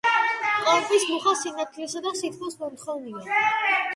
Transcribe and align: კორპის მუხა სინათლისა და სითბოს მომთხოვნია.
კორპის 0.67 1.03
მუხა 1.09 1.33
სინათლისა 1.41 2.03
და 2.07 2.15
სითბოს 2.21 2.57
მომთხოვნია. 2.63 3.45